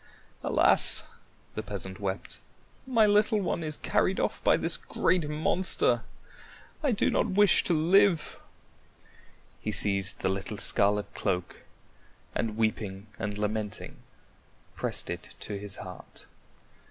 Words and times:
"Alas!" 0.41 1.03
the 1.53 1.61
peasant 1.61 1.99
wept, 1.99 2.39
"my 2.87 3.05
little 3.05 3.39
one 3.39 3.63
is 3.63 3.77
carried 3.77 4.19
off 4.19 4.43
by 4.43 4.57
this 4.57 4.75
great 4.75 5.29
monster. 5.29 6.01
I 6.81 6.91
do 6.91 7.11
not 7.11 7.27
wish 7.27 7.63
to 7.65 7.73
live!" 7.75 8.41
He 9.59 9.71
seized 9.71 10.21
the 10.21 10.29
little 10.29 10.57
scarlet 10.57 11.13
cloak, 11.13 11.57
and 12.33 12.57
weeping 12.57 13.05
and 13.19 13.37
lamenting 13.37 13.97
pressed 14.75 15.07
it 15.11 15.35
to 15.41 15.59
his 15.59 15.75
heart. 15.75 16.25